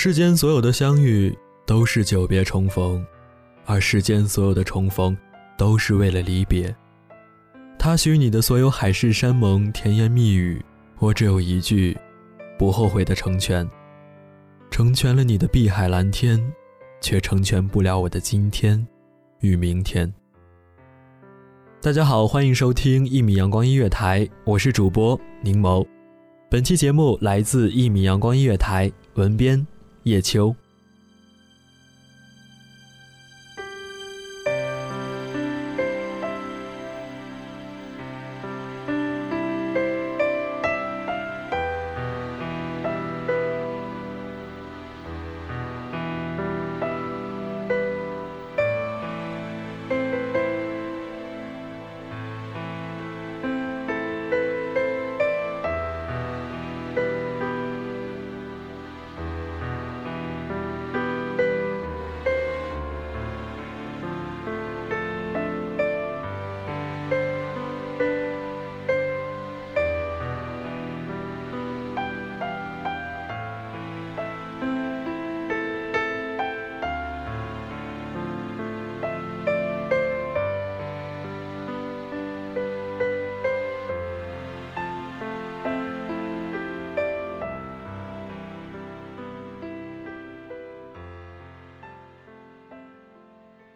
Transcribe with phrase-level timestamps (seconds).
[0.00, 3.04] 世间所有的相遇都是久别重逢，
[3.66, 5.18] 而世间所有的重逢
[5.56, 6.72] 都是为了离别。
[7.76, 10.64] 他许你的所有海誓山盟、甜言蜜语，
[11.00, 11.98] 我只有一句：
[12.56, 13.68] 不后悔的成全。
[14.70, 16.40] 成全了你的碧海蓝天，
[17.00, 18.86] 却成全不了我的今天
[19.40, 20.14] 与明天。
[21.82, 25.84] 大家好，欢迎收听一米阳光音乐台，我是主播柠檬。
[26.48, 29.66] 本期节目来自一米阳光音乐台文编。
[30.08, 30.56] 叶秋。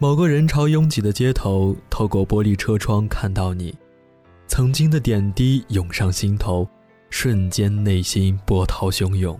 [0.03, 3.73] 某个人潮拥挤的街头，透过玻璃车窗看到你，
[4.49, 6.69] 曾经的点滴涌上心头，
[7.09, 9.39] 瞬间内心波涛汹涌，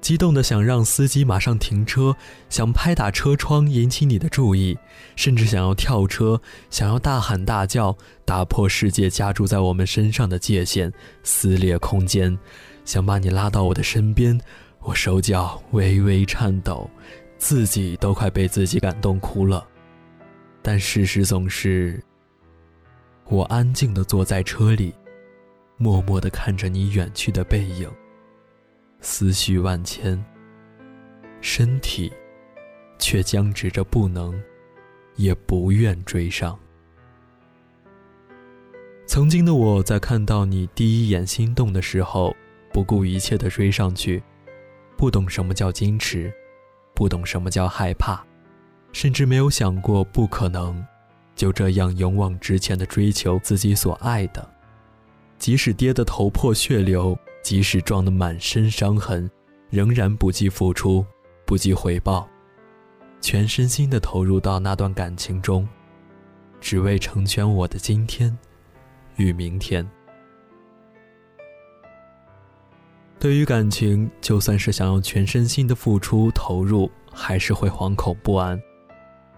[0.00, 2.16] 激动的想让司机马上停车，
[2.50, 4.76] 想拍打车窗引起你的注意，
[5.14, 6.40] 甚至想要跳车，
[6.70, 12.36] 想要大喊大叫，打破世界加注在我们身上的界限，撕裂空间，
[12.84, 14.40] 想把你拉到我的身边，
[14.80, 16.90] 我手脚微微颤抖，
[17.38, 19.64] 自己都快被自己感动哭了。
[20.66, 22.02] 但事实总是，
[23.26, 24.94] 我安静地坐在车里，
[25.76, 27.86] 默默地看着你远去的背影，
[29.02, 30.24] 思绪万千，
[31.42, 32.10] 身体
[32.98, 34.42] 却僵直着，不能，
[35.16, 36.58] 也不愿追上。
[39.04, 42.34] 曾经的我在看到你第一眼心动的时候，
[42.72, 44.22] 不顾一切地追上去，
[44.96, 46.32] 不懂什么叫矜持，
[46.94, 48.24] 不懂什么叫害怕。
[48.94, 50.82] 甚至没有想过不可能，
[51.34, 54.48] 就这样勇往直前的追求自己所爱的，
[55.36, 59.28] 即使跌得头破血流，即使撞得满身伤痕，
[59.68, 61.04] 仍然不计付出，
[61.44, 62.28] 不计回报，
[63.20, 65.68] 全身心的投入到那段感情中，
[66.60, 68.34] 只为成全我的今天
[69.16, 69.84] 与明天。
[73.18, 78.56] 对于感情，就算是想要全身心的付出投入，还是会惶恐不安。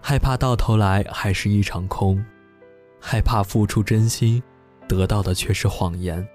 [0.09, 2.25] 害怕到头来还是一场空，
[2.97, 4.41] 害怕付出真心，
[4.87, 6.25] 得到的却是谎言。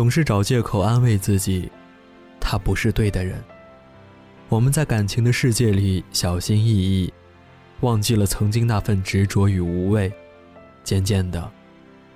[0.00, 1.70] 总是找借口安慰自己，
[2.40, 3.38] 他不是对的人。
[4.48, 7.12] 我们在感情的世界里小心翼翼，
[7.80, 10.10] 忘记了曾经那份执着与无畏。
[10.82, 11.52] 渐渐的，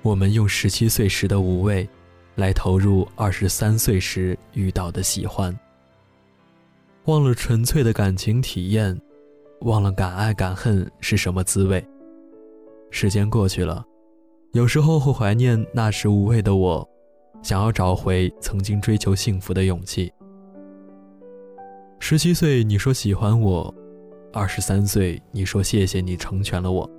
[0.01, 1.87] 我们用十七岁时的无畏，
[2.33, 5.55] 来投入二十三岁时遇到的喜欢。
[7.03, 8.99] 忘了纯粹的感情体验，
[9.59, 11.85] 忘了敢爱敢恨是什么滋味。
[12.89, 13.85] 时间过去了，
[14.53, 16.89] 有时候会怀念那时无畏的我，
[17.41, 20.11] 想要找回曾经追求幸福的勇气。
[21.99, 23.73] 十七岁你说喜欢我，
[24.33, 26.89] 二十三岁你说谢谢你成全了我。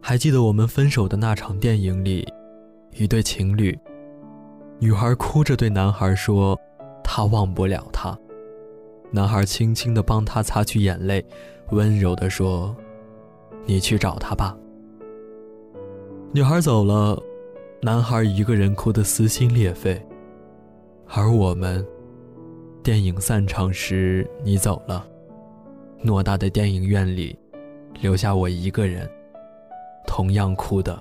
[0.00, 2.26] 还记得我们分手的那场电影里，
[2.92, 3.76] 一对情侣，
[4.78, 6.58] 女孩哭着对男孩说
[7.02, 8.16] ：“她忘不了他。”
[9.10, 11.24] 男孩轻轻地帮她擦去眼泪，
[11.70, 12.76] 温柔地说
[13.66, 14.56] ：“你去找他吧。”
[16.32, 17.20] 女孩走了，
[17.80, 20.00] 男孩一个人哭得撕心裂肺。
[21.06, 21.86] 而我们，
[22.82, 25.06] 电影散场时你走了，
[26.04, 27.38] 偌大的电影院里，
[28.00, 29.08] 留下我一个人，
[30.06, 30.98] 同样哭得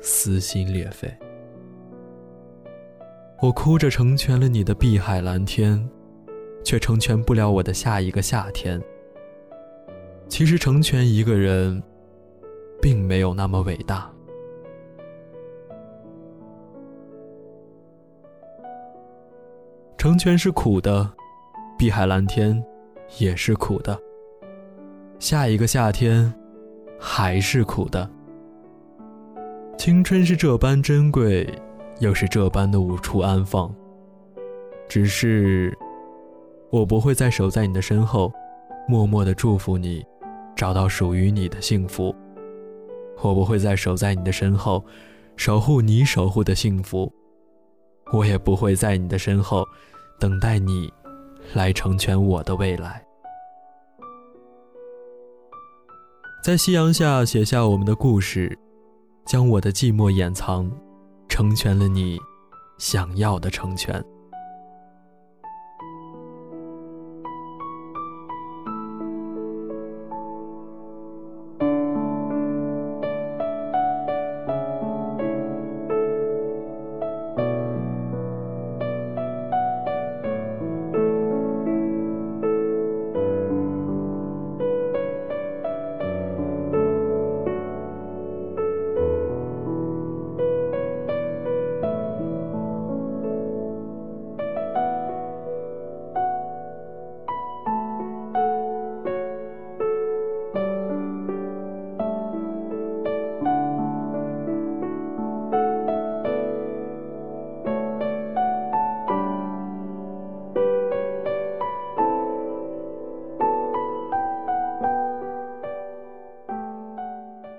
[0.00, 1.12] 撕心裂肺。
[3.40, 5.88] 我哭着成全了你的碧海蓝天。
[6.64, 8.82] 却成全不了我的下一个夏天。
[10.28, 11.82] 其实成全一个人，
[12.82, 14.10] 并没有那么伟大。
[20.08, 21.06] 成全是苦的，
[21.76, 22.64] 碧海蓝天
[23.18, 24.00] 也是苦的。
[25.18, 26.32] 下一个夏天，
[26.98, 28.08] 还是苦的。
[29.76, 31.46] 青春是这般珍贵，
[31.98, 33.70] 又是这般的无处安放。
[34.88, 35.76] 只是。
[36.70, 38.32] 我不会再守在你的身后，
[38.88, 40.02] 默默的祝福你，
[40.56, 42.16] 找到属于你的幸福。
[43.20, 44.82] 我不会再守在你的身后，
[45.36, 47.12] 守护你守护的幸福。
[48.10, 49.62] 我也不会在你的身后，
[50.18, 50.92] 等待你，
[51.54, 53.04] 来成全我的未来。
[56.42, 58.58] 在夕阳下写下我们的故事，
[59.26, 60.70] 将我的寂寞掩藏，
[61.28, 62.18] 成全了你
[62.78, 64.02] 想要的成全。